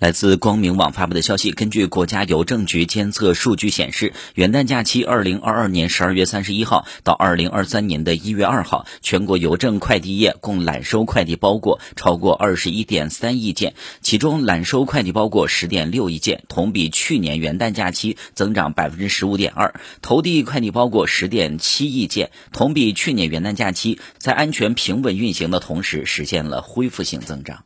[0.00, 27.64] 来自光明网发布的消息根据国家邮政局监测数据显示元旦假期二零二二年十二月三十一号到二零二三年的一月二号全国邮政快递业共揽收快递包裹超过二十一点三亿件其中揽收快递包裹十点六亿件同比去年元旦假期增长百分之十五点二投递快递包裹十点七亿件同比去年元旦假期在安全平稳运行的同时实现了恢复性增长。